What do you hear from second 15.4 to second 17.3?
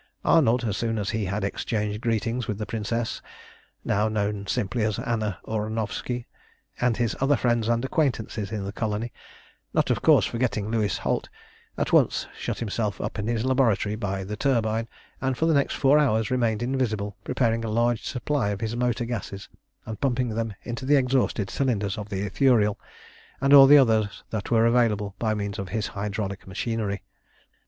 the next four hours remained invisible,